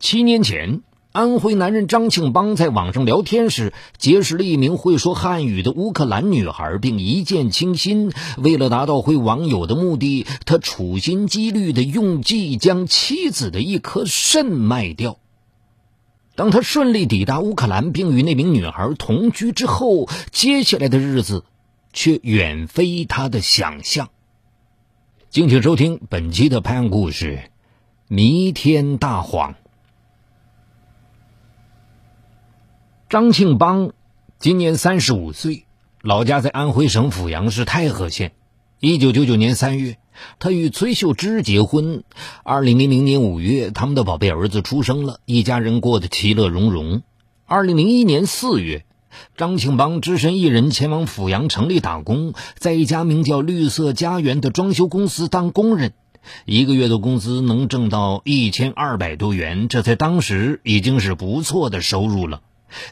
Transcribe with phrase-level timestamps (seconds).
[0.00, 8.12] 七年前，安徽男人张庆邦在网上聊天时结识了一名会说汉语的乌克兰女孩，并一见倾心。
[8.36, 15.18] 为了达到会网友的目的，他处心积虑地用计将妻子的一颗肾卖掉。
[16.36, 21.42] 当他顺利抵达乌克兰，并与那名女孩同居之后，接下来的日子
[21.92, 24.10] 却远非他的想象。
[25.28, 27.40] 敬请收听本期的拍案故事
[28.06, 29.54] 《弥天大谎》。
[33.08, 33.92] 张庆邦
[34.38, 35.64] 今年三十五岁，
[36.02, 38.32] 老家在安徽省阜阳市太和县。
[38.80, 39.96] 一九九九年三月，
[40.38, 42.04] 他与崔秀芝结婚。
[42.42, 47.02] 二零零零年五月，他们的宝贝儿子出生了，一家人过得其乐融融。
[47.46, 48.84] 二零零一年四月，
[49.38, 55.94] 张庆邦只身一人前往阜阳城里打工，在一家名叫“绿色家园”的装修公司当工人，
[56.44, 62.42] 一个月的工资能挣到一千二百多元，这在当时已经是不错的收入了。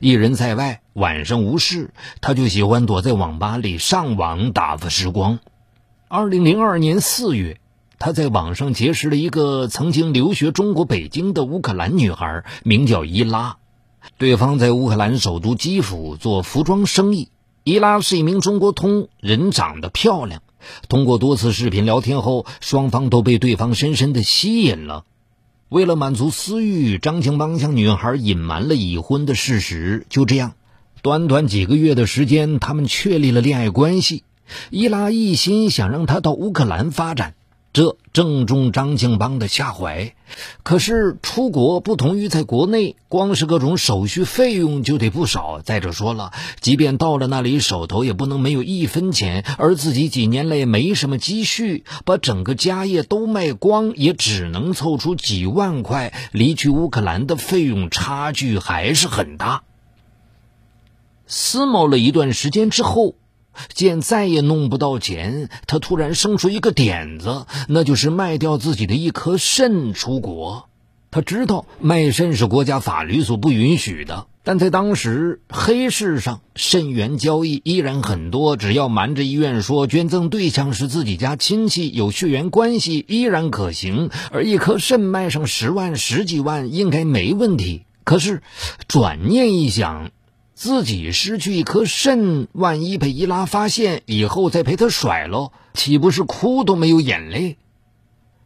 [0.01, 5.39] 一人在外，晚上无事，他就喜欢躲在网吧里上网打发时光。
[6.09, 7.59] 二零零二年四月，
[7.99, 13.57] 他在网上结识了一个曾经留学中国北京的乌克兰女孩，名叫伊拉。
[14.19, 17.29] 对方在乌克兰首都基辅做服装生意。
[17.65, 20.43] 伊拉是一名中国通，人长得漂亮。
[20.89, 25.05] 通过多次视频聊天后，双方都被对方深深的吸引了。
[25.69, 30.07] 为了满足私欲，张庆邦向女孩隐瞒了已婚的事实。
[30.09, 30.55] 就这样，
[31.03, 34.23] 短短几个月的时间，他们确立了恋爱关系。
[34.71, 37.35] 伊拉一心想让他到乌克兰发展，
[37.77, 40.15] 这正中张庆邦的下怀。
[40.63, 45.61] 可是出国不同于在国内，光是各种手续费用就得不少。
[45.61, 49.45] 再者说了，即便到了那里，手头也不能没有一分钱。
[49.59, 56.15] 而自己几年内没什么积蓄，把整个家业都卖光，也只能凑出几万块。
[56.33, 59.65] 离去乌克兰的费用差距还是很大。
[61.27, 63.17] 思谋了一段时间之后。
[63.73, 70.69] 见再也弄不到钱，他突然生出一个点子，那就是卖掉自己的一颗肾出国。
[71.11, 84.11] 他知道卖肾是国家法律所不允许的，但在当时黑市上肾源交易依然很多，只要瞒着医院说捐赠对象是自己家亲戚，有血缘关系，依然可行。
[84.31, 87.85] 而一颗肾卖上十万、十几万应该没问题。
[88.05, 88.43] 可是
[88.87, 90.11] 转念一想。
[90.57, 97.59] 自己失去一颗肾，万一被伊拉发现以后再陪他甩了，岂不是哭都没有眼泪？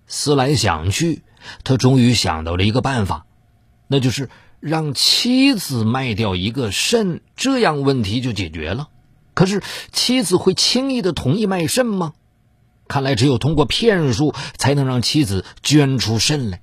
[0.08, 1.22] 思来想去，
[1.62, 3.26] 他终于想到了一个办法，
[3.86, 4.28] 那就是
[4.58, 8.88] 让妻子卖掉一个肾，这样问题就解决了。
[9.32, 9.62] 可是
[9.92, 12.14] 妻子会轻易的同意卖肾吗？
[12.88, 16.60] 看来只有通过骗术才能让妻子捐出肾来。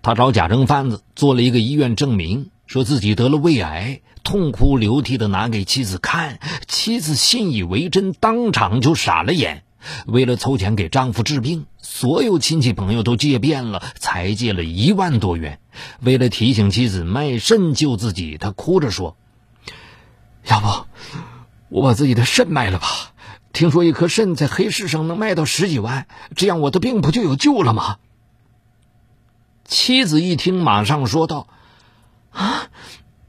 [0.00, 2.51] 他找假证贩子做了一个医院证明。
[2.72, 9.62] 说自己得了胃癌，痛哭流涕的拿给妻子看，妻子信以为真，当场就傻了眼。
[10.06, 15.58] 为了凑钱给丈夫治病，所有亲戚朋友都借遍了，才借了一万多元。
[16.00, 19.18] 为了提醒妻子卖肾救自己，他哭着说
[20.48, 20.86] ：“要不
[21.68, 23.12] 我把自己的肾卖了吧？
[23.52, 26.06] 听说一颗肾在黑市上能卖到十几万，
[26.36, 27.98] 这样我的病不就有救了吗？”
[29.68, 31.48] 妻子一听，马上说道。
[32.32, 32.68] 啊！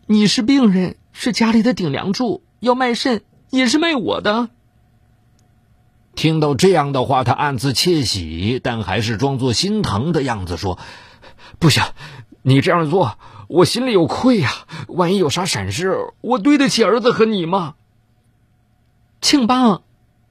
[0.06, 4.50] 你是病人，是家里的顶梁柱，要卖肾也是卖我的。
[6.16, 10.78] 听到这样的话，他暗自窃喜，但还是装作心疼的样子说
[11.58, 11.84] ：“不行，
[12.42, 14.52] 你这样做，我心里有愧呀。
[14.88, 17.76] 万一有啥闪失，我对得起儿子和你吗？”
[19.22, 19.84] 庆邦，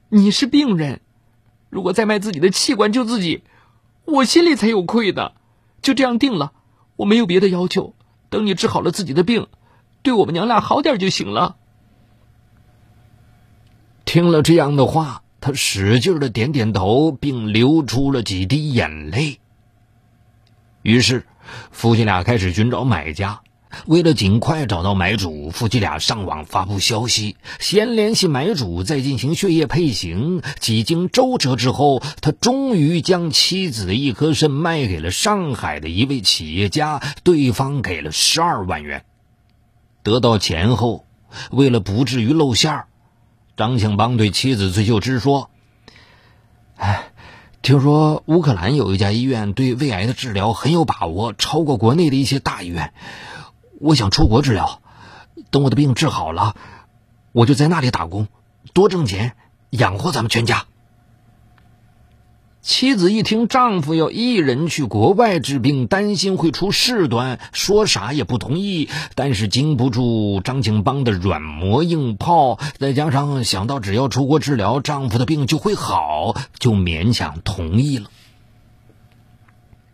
[0.09, 1.01] 你是病人，
[1.69, 3.43] 如果再卖自己的器官救自己，
[4.05, 5.33] 我心里才有愧的。
[5.81, 6.53] 就这样定了，
[6.95, 7.93] 我没有别的要求。
[8.33, 9.45] 等你治好了自己的病，
[10.01, 11.55] 对我们娘俩好点就行了。
[14.05, 19.39] 听了这样的话，他使劲的点点头，并流出了几滴眼泪。
[20.81, 21.23] 于是，
[21.69, 23.39] 夫妻俩开始寻找买家。
[23.85, 30.41] 为了尽快找到买主，夫妻俩上网发布消息，先联系买主，再进行血液配型。
[30.59, 39.03] 几经周折之后，他终于将妻子的一颗肾卖给了上海的一位企业家，对方给了十二万元。
[40.03, 41.05] 得到钱后，
[41.51, 42.87] 为了不至于露馅儿，
[43.57, 45.49] 张庆邦对妻子崔秀芝说
[46.77, 47.11] ：“哎，
[47.61, 52.93] 听说乌克兰有一家医院对胃癌的治疗很有把握，超过国内的一些大医院。”
[53.83, 54.79] 我想出国治疗，
[55.51, 56.55] 等我的病治好了，
[57.33, 58.29] 我就在那里打工，
[58.71, 59.33] 多挣钱
[59.71, 60.67] 养活咱们全家。
[62.61, 68.87] 妻子一听丈夫要一人去国外治病，担心会出事端，说啥也不同意。
[69.15, 78.09] 但是经不住张庆邦的软磨硬泡，再加上想到只要出国治疗，丈夫的病就会好，就勉强同意了。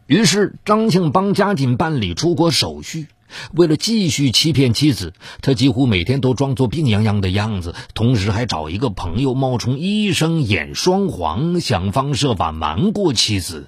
[0.06, 3.08] 于是张庆邦加紧办理出国手续。
[3.54, 13.68] 为了继续欺骗妻子，他几乎每天都装作病殃殃的样子，同时还找一个朋友冒充医生演双簧，想方设法瞒过妻子。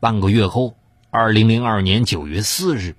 [0.00, 0.74] 半个月后，
[1.10, 2.96] 二零零二年九月四日，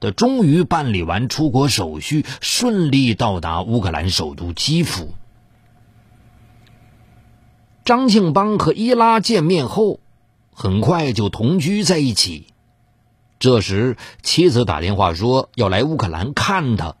[0.00, 5.14] 他终于办理完出国手续，顺利到达乌克兰首都基辅。
[7.84, 9.98] 张庆邦和伊拉见面后，
[10.52, 12.51] 很快就同居在一起。
[13.42, 16.94] 这时，妻子打电话说要来乌克兰看他。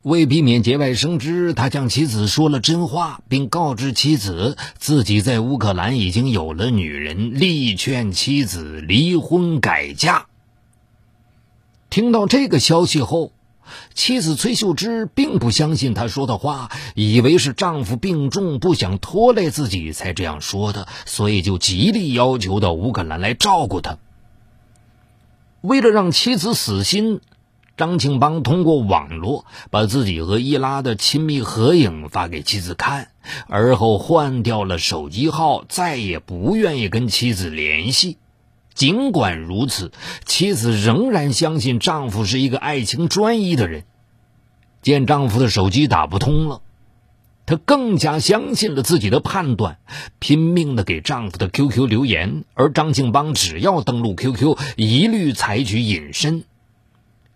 [0.00, 10.28] 为避免节外生枝，他向妻子说了真话，并告知妻子自己在乌克兰已经有了女人，力劝妻子离婚改嫁。
[11.90, 13.32] 听到这个消息后，
[13.92, 23.98] 妻子崔秀芝并不相信他说的话，以为是丈夫病重，不想拖累自己才这样说的，所以就极力要求到乌克兰来照顾他。
[25.66, 27.20] 为了让妻子死心，
[27.76, 33.08] 张庆邦通过网络把自己和伊拉的亲密合影发给妻子看，
[33.48, 38.16] 而后换掉了手机号，再也不愿意跟妻子联系。
[38.74, 39.90] 尽管如此，
[40.24, 43.82] 妻子仍然相信丈夫是一个爱情专一的人。
[44.82, 46.60] 见丈夫的手机打不通了。
[47.46, 49.78] 她更加相信了自己的判断，
[50.18, 56.44] 拼命的给丈夫的 QQ 留言，而张庆邦只要登录 QQ，一律采取隐身。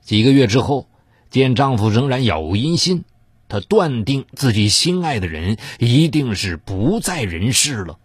[0.03, 0.89] 几个月之后，
[1.31, 3.05] 见丈夫仍然杳无音信，
[3.49, 7.99] 她断定自己心爱的人一定是不在人世了。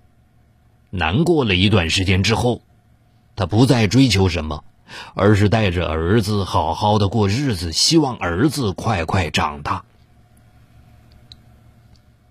[0.91, 2.61] 难过了一段时间之后，
[3.35, 4.63] 她不再追求什么，
[5.15, 9.85] 而是带着儿子好好的过日子，希望儿子快快长大。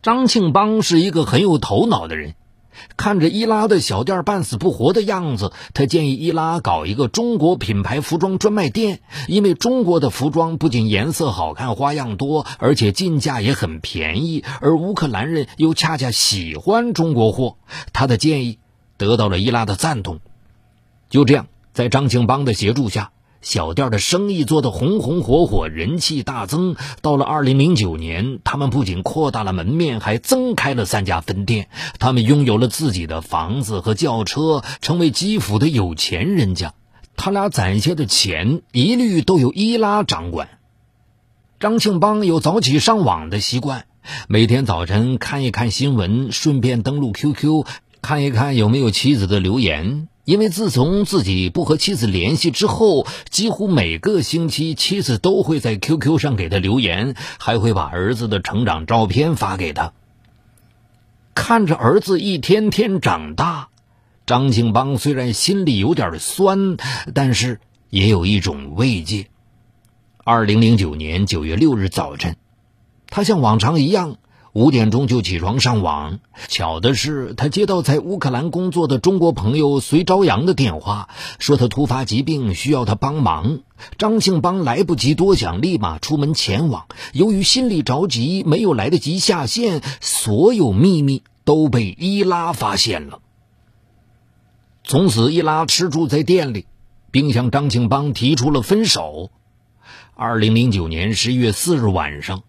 [0.05, 2.35] 张庆邦是一个很有头脑的人，
[2.99, 17.57] 看着伊拉的小店半死不活的样子，他建议伊拉搞一个中国品牌服装专卖店，因为中国的服装不仅颜色好看、花样多，而且进价也很便宜，而乌克兰人又恰恰喜欢中国货。
[17.95, 18.59] 他的建议
[18.99, 20.21] 得到了伊拉的赞同。
[21.09, 23.14] 就这样，在张庆邦的协助下。
[23.45, 26.77] 小店的生意做得红红火火，人气大增。
[27.03, 31.69] 到了二零零九年，他们不仅扩大了门面，还增开了三家分店。
[31.99, 36.73] 他们拥有了自己的房子和轿车，成为基辅的有钱人家。
[37.17, 40.49] 他俩攒下的钱一律都由伊拉掌管。
[41.61, 43.85] 张庆邦有早起上网的习惯，
[44.27, 47.67] 每天早晨看一看新闻，顺便登录 QQ，
[48.01, 50.09] 看一看有没有妻子的留言。
[50.25, 59.93] 因为自从自己不和妻子联系之后，几乎每个星期妻子都会在 QQ 上给他留言，还会把儿子的成长照片发给他。
[61.35, 63.69] 看着儿子一天天长大，
[64.25, 66.79] 张庆邦虽然心里有点酸，
[67.13, 67.61] 但是
[67.91, 69.27] 也有一种慰藉。
[70.25, 72.37] 二零零九年九月六日早晨，
[73.09, 74.17] 他像往常一样。
[74.55, 81.09] 五点钟就起床上网，巧的是，他接到在乌克兰工作的中国朋友隋朝阳的电话，
[81.41, 83.63] 说他突发疾病需要他帮忙。
[83.99, 86.87] 张庆邦来不及多想，立马出门前往。
[87.13, 93.19] 由于心里着急，没有来得及下线，所有秘密都被伊拉发现了。
[94.85, 96.67] 从此，伊拉吃住在店里，
[97.11, 99.33] 并向张庆邦提出了分手。
[100.15, 102.45] 二零零九年十一月四日晚上。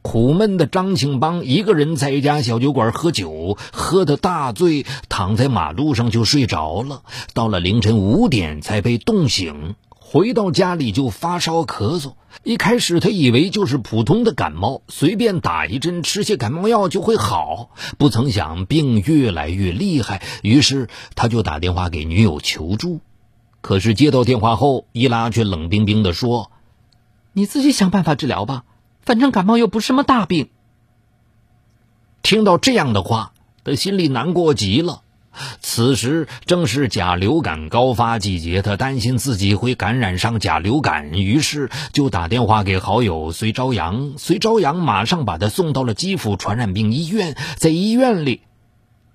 [0.00, 7.02] 苦闷的张庆邦一个人在一家小酒馆喝酒，喝得大醉，躺在马路上就睡着了。
[7.34, 12.12] 到了凌晨五点才被冻醒，回到家里就发烧咳嗽。
[12.42, 17.70] 一开始他以为就是普通的感冒，随便打一针吃些感冒药就会好。
[17.98, 23.00] 不曾想病越来越厉害，于是他就打电话给女友求助。
[23.60, 26.50] 可是接到电话后，伊拉却冷冰冰地说
[27.34, 28.62] ：“你自己想办法治疗吧。”
[29.08, 30.50] 反正感冒又不是什么大病。
[32.20, 33.32] 听到这样的话，
[33.64, 35.00] 他心里难过极了。
[35.60, 44.18] 此时正是甲流感高发季节，他担心自己会感染上甲流感，于是就打电话给好友隋朝阳。
[44.18, 47.34] 隋朝阳马上把他送到了基辅传染病医院。
[47.56, 48.42] 在医院里，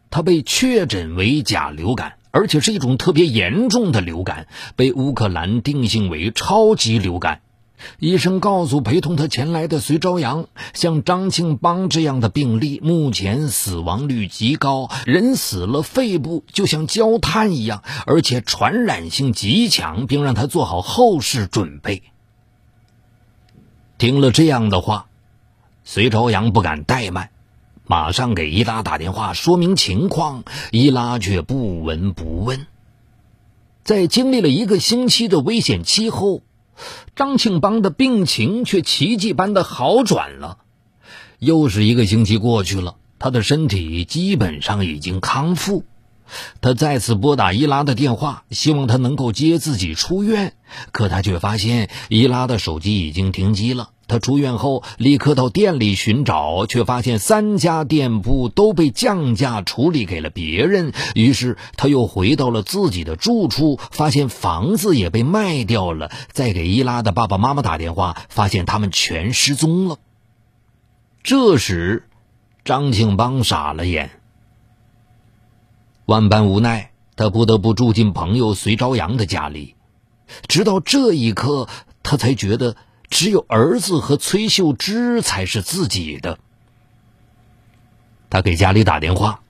[0.09, 7.41] 他被确诊为甲流感，而且是一种特别严重的流感，被乌克兰定性为超级流感。
[8.00, 22.04] 医生告诉陪同他前来的隋朝阳，像张庆邦这样的病例，目前死亡率极高，人死了肺部就像焦炭一样，而且传染性极强，并让他做好后事准备。
[23.98, 25.08] 听了这样的话，
[25.84, 27.30] 隋朝阳不敢怠慢，
[27.86, 32.68] 马上给伊拉打电话说明情况，伊拉却不闻不问。
[33.84, 36.42] 在经历了一个星期的危险期后。
[37.15, 40.58] 张庆邦的病情却奇迹般的好转了，
[41.39, 45.86] 又是一个星期过去了，他的身体基本上已经康复。
[46.62, 50.56] 他再次拨打伊拉的电话，希望他能够接自己出院，
[50.92, 53.89] 可他却发现伊拉的手机已经停机了。
[54.05, 60.91] 他出院后立刻到店里寻找，却发现三家店铺都被降价处理给了别人。
[61.15, 66.12] 于是他又回到了自己的住处，发现房子也被卖掉了。
[66.31, 69.98] 再给伊拉的爸爸妈妈打电话，发现他们全失踪了。
[71.24, 72.10] 这时，
[72.65, 74.12] 张庆邦傻了眼，
[76.05, 79.75] 万般无奈，他不得不住进朋友隋朝阳的家里。
[80.48, 81.69] 直到这一刻，
[82.03, 82.75] 他才觉得。
[83.13, 86.39] 只有儿子和崔秀芝才是自己的。
[88.32, 89.41] 他给家里打电话，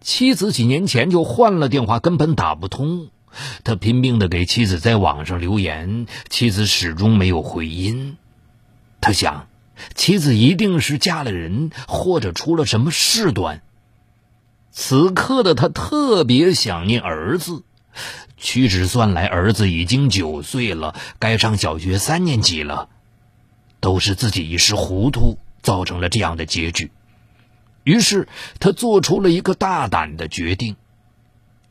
[0.00, 3.10] 妻子几年前就换了电话，根本打不通。
[3.64, 8.16] 他拼命的给妻子在网上留言，妻子始终没有回音。
[9.02, 9.48] 他想，
[9.94, 13.60] 妻子一定是嫁了人，或者出了什么事端。
[14.72, 17.62] 此刻的他特别想念儿子。
[18.40, 22.88] 屈指算来，儿子已经九岁了，该上小学三年级了。
[23.80, 26.90] 都是自己一时糊涂，造成了这样的结局。
[27.82, 28.28] 于是
[28.58, 30.76] 他做出了一个大胆的决定，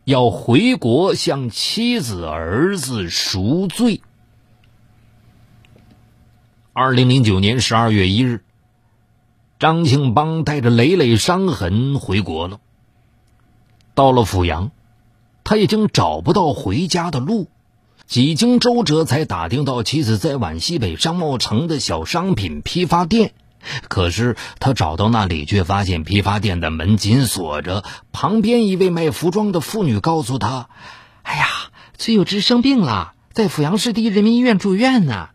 [0.05, 4.01] 要回国向妻子、儿子赎罪。
[6.73, 8.43] 二零零九年十二月一日，
[9.59, 12.59] 张庆邦带着累累伤痕回国了。
[13.93, 14.71] 到了阜阳。
[15.49, 17.47] 他已经找不到回家的路，
[18.05, 23.33] 几经周折才打听到妻子在皖西北商贸城的小商品批发店。
[23.87, 27.83] 可是他找到那里，却发现批发店的门紧锁着。
[28.11, 30.69] 旁边一位卖服装的妇女告诉他
[31.23, 31.47] ：“哎呀，
[31.97, 35.29] 崔有芝生病了，在阜阳市第一人民医院住院呢。”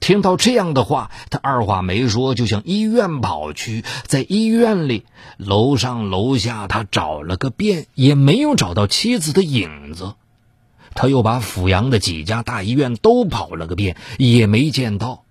[0.00, 3.84] 听到这样的话，他二话没说就向医院跑去。
[4.04, 5.04] 在医院里，
[5.36, 10.14] 楼上楼下他找了个遍，也没有找到妻子的影子。
[10.94, 15.24] 他又把阜阳的几家大医院都跑了个遍，也没见到。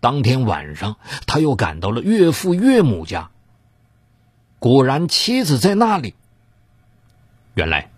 [0.00, 0.96] 当天晚上，
[1.26, 3.30] 他又赶到了岳父岳母家。
[4.58, 6.14] 果然，妻子在那里。
[7.54, 7.90] 原来，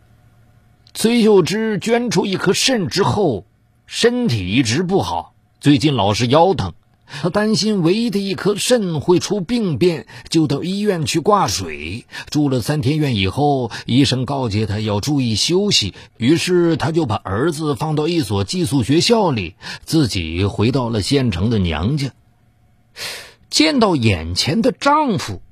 [0.95, 3.45] 崔秀芝捐出一颗肾之后，
[3.87, 5.32] 身体一直不好。
[5.62, 6.73] 最近老是腰疼，
[7.07, 12.04] 他担心唯一的一颗肾会出病变，就到医院去挂水。
[12.31, 19.54] 住了三天院以后，医生告诫他要注意休息，于是他就把儿子放到一所寄宿学校里，
[19.85, 22.11] 自己回到了县城的娘家。
[23.49, 25.42] 见到眼前的丈夫，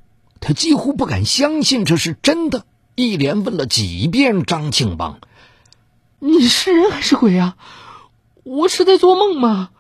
[0.41, 2.65] 她几乎不敢相信这是真的，
[2.97, 5.21] 一连问了几遍张庆邦
[6.19, 7.57] ：“你是人还是鬼啊？
[8.43, 9.71] 我是在做梦吗？”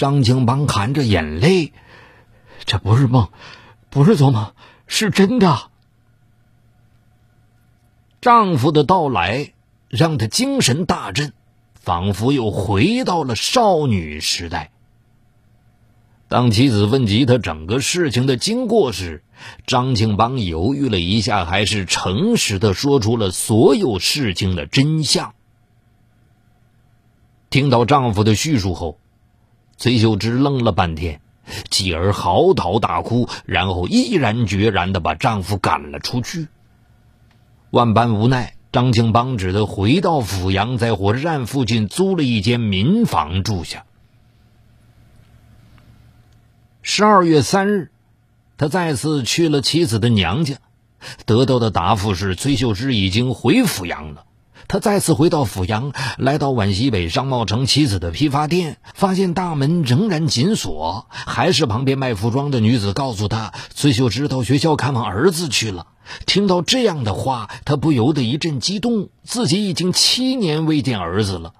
[0.00, 1.74] 张庆邦含着眼泪
[2.64, 3.28] ：“这不是梦，
[3.90, 4.54] 不是做梦，
[4.86, 5.68] 是真的。”
[8.22, 9.52] 丈夫的到来
[9.90, 11.34] 让她精神大振，
[11.74, 14.70] 仿佛又回到了少女时代。
[16.28, 19.22] 当妻子问及他整个事情的经过时，
[19.66, 25.34] 张庆邦犹豫了一下，还是诚实的说出了所有事情的真相。
[27.50, 28.96] 听到丈夫的叙述后。
[29.80, 31.22] 崔秀芝愣了半天，
[31.70, 36.48] 继而嚎啕大哭，然后毅然决然的把丈夫赶了出去。
[37.70, 43.86] 万般无奈，张庆邦只得回到阜阳，在火车站附近租了一间民房住下。
[46.82, 47.90] 十二月三日，
[48.58, 50.56] 他再次去了妻子的娘家，
[51.24, 54.26] 得到的答复是崔秀芝已经回阜阳了。
[54.70, 65.88] 他再次回到阜阳，来到皖西北商贸城妻子的批发店，发现大门仍然紧锁，还是旁边卖服装的女子告诉他，崔秀芝到学校看望儿子去了。
[66.24, 71.52] 听到这样的话，他不由得一阵激动，自己已经七年未见儿子了。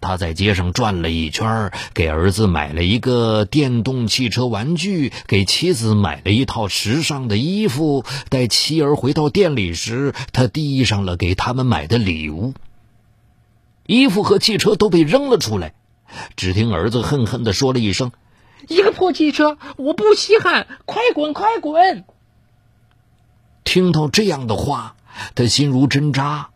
[0.00, 8.04] 他在街上转了一圈，给儿子买了一个电动汽车玩具，给妻子买了一套时尚的衣服。
[8.28, 12.54] 待妻儿回到店里时，他递上了给他们买的礼物。
[13.86, 15.74] 衣服和汽车都被扔了出来，
[16.36, 18.10] 只听儿子恨恨地说了一声
[18.68, 22.04] ：“一个破汽车，我不稀罕，快滚，快滚！”
[23.62, 24.96] 听到这样的话，
[25.34, 26.50] 他心如针扎。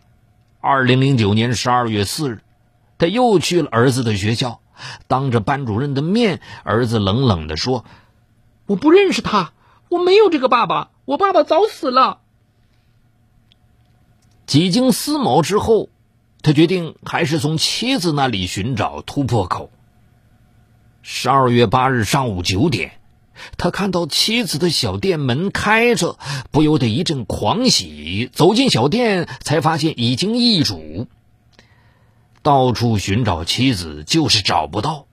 [0.60, 2.40] 二零零九年十二月四日，
[3.00, 4.60] 他又去了儿子的学校，
[5.08, 7.86] 当着班主任的面，儿子冷冷地说
[8.66, 9.54] ：“我不认识他，
[9.88, 12.20] 我没有这个爸爸，我爸爸早死了。”
[14.46, 15.88] 几经思谋之后，
[16.42, 19.70] 他决定还是从妻子那里寻找突破口。
[21.00, 23.00] 十二月八日上午九点，
[23.56, 26.18] 他看到妻子的小店门开着，
[26.50, 28.28] 不由得一阵狂喜。
[28.30, 31.08] 走进小店，才发现已经易主。
[32.42, 35.06] 到处寻找妻子，就是找不到。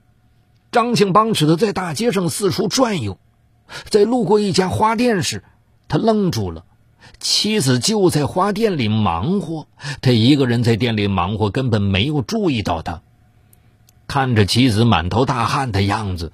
[0.71, 3.17] 张庆邦只得在大街上四处转悠，
[3.89, 5.43] 在路过一家花店时，
[5.87, 6.63] 他愣住了。
[7.19, 9.67] 妻子就在花店里忙活，
[10.01, 13.01] 他一个人在店里忙活，根本没有注意到他。
[14.07, 16.31] 看着妻子满头大汗的样子，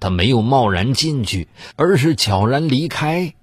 [0.00, 3.34] 他没有贸然进去，而是悄然离开。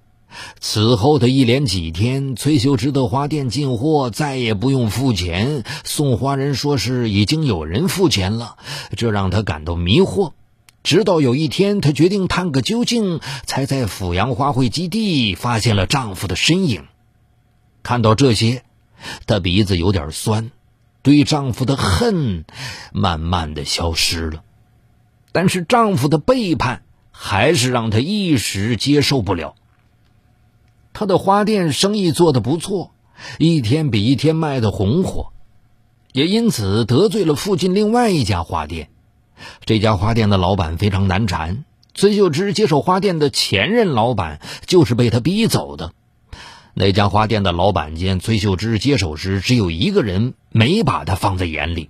[0.60, 8.58] 此后的一连几天，崔秀芝的花店进货再也不用付钱，送花人说是已经有人付钱了，
[8.98, 10.32] 这让他感到迷惑。
[10.84, 16.84] 直到有一天，她决定探个究竟，才在阜阳花卉基地发现了丈夫的身影。
[17.84, 18.64] 看到这些，
[19.26, 20.52] 她鼻子有点酸，
[21.02, 22.44] 对丈夫的恨
[22.92, 24.44] 慢慢的消失了。
[25.32, 29.56] 但是丈夫的背叛还是让她一时接受不了。
[30.94, 32.92] 他的花店生意做得不错，
[33.40, 35.34] 一天比一天卖得红火，
[36.12, 38.90] 也因此得罪了附近另外一家花店。
[39.66, 45.92] 这家花店的老板非常难缠，崔秀芝接手花店的前任老板就是被他逼走的。
[46.76, 51.90] 那家花店的老板见崔秀芝接手时只有一个人，没把他放在眼里。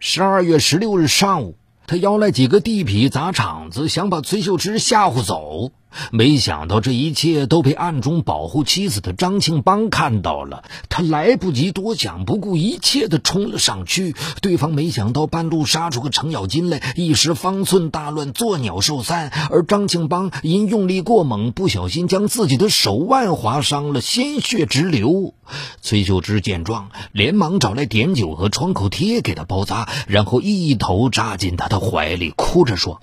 [0.00, 5.70] 十二月十六日上午，他邀来几个地痞砸场子，想把崔秀芝吓唬走。
[6.10, 14.14] 没想到这一切都被暗中保护妻子的张庆邦看到了，他来不及多想，不顾一切的冲了上去。
[14.40, 19.30] 对方没想到半路杀出个程咬金来，一时方寸大乱，作鸟兽散。
[19.50, 25.34] 而张庆邦因用力过猛，不小心将自己的手腕划伤了，鲜血直流。
[25.80, 33.02] 崔秀芝见状，连忙找来碘酒和创口贴给他包扎，然后一头扎进他的怀里，哭着说：“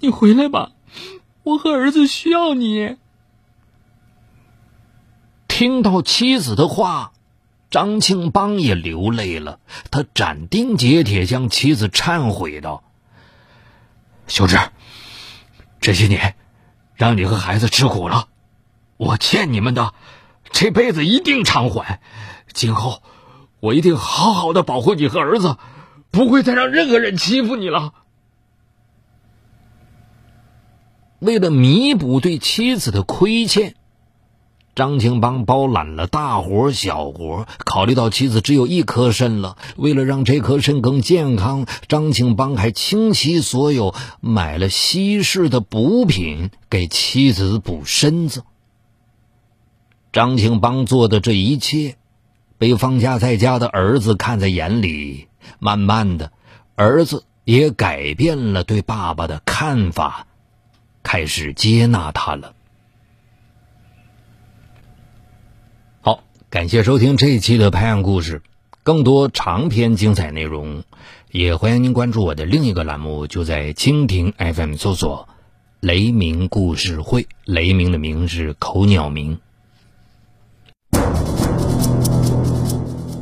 [0.00, 0.70] 你回来吧。”
[1.42, 2.96] 我和儿子需要你。
[5.48, 7.12] 听到妻子的话，
[7.70, 9.58] 张庆邦也流泪了。
[9.90, 12.82] 他斩钉截铁向妻子忏悔道
[14.26, 14.58] ：“秀芝，
[15.80, 16.34] 这些年
[16.94, 18.28] 让你和孩子吃苦了，
[18.96, 19.92] 我欠你们的，
[20.50, 22.00] 这辈子一定偿还。
[22.52, 23.02] 今后
[23.60, 25.56] 我一定好好的保护你和儿子，
[26.10, 27.92] 不会再让任何人欺负你了。”
[31.20, 33.74] 为了弥补对妻子的亏欠，
[34.74, 37.46] 张庆邦包揽了大活小活。
[37.58, 48.42] 考虑到妻子只有一颗肾了，为了让这颗肾更健康，张庆邦还倾其所有买了西式的补品给妻子补身子。
[50.12, 51.96] 张庆邦做的这一切，
[52.56, 55.28] 被放假在家的儿子看在眼里，
[55.58, 56.32] 慢慢的，
[56.76, 60.26] 儿子也改变了对爸爸的看法。
[61.02, 62.54] 开始接纳他了。
[66.00, 68.40] 好，感谢收听这一期的《拍案故事》，
[68.82, 70.84] 更多长篇精彩内容，
[71.30, 75.28] 也欢迎您关注我的另一个栏目，就在蜻蜓 FM 搜索
[75.80, 79.40] “雷鸣故事会”，雷鸣的鸣是口鸟鸣。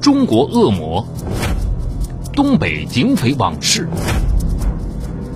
[0.00, 1.06] 中国恶魔，
[2.32, 3.88] 东北警匪往事，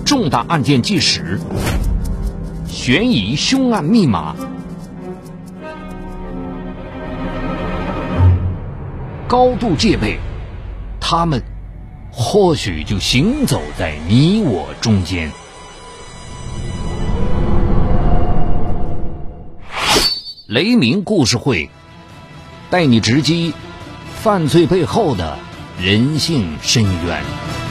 [0.03, 1.39] 重大案件纪实。
[2.85, 4.35] 悬疑凶案密码，
[9.25, 10.19] 高度戒备，
[10.99, 11.41] 他们
[12.11, 15.31] 或许就行走在你我中间。
[20.47, 21.69] 雷鸣故事会
[22.69, 23.53] 带你直击
[24.21, 25.39] 犯罪背后的
[25.79, 27.62] 人性深渊。